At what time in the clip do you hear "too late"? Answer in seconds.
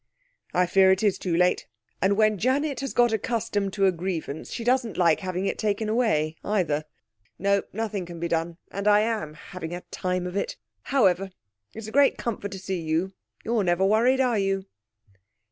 1.19-1.67